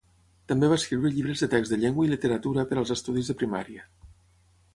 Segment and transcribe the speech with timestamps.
[0.51, 3.87] També va escriure llibres de text de llengua i literatura per als estudis de primària.